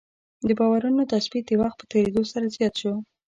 د 0.47 0.49
باورونو 0.59 1.09
تثبیت 1.13 1.45
د 1.47 1.51
وخت 1.61 1.77
په 1.79 1.85
تېرېدو 1.91 2.21
سره 2.31 2.51
زیات 2.55 2.73
شو. 2.81 2.93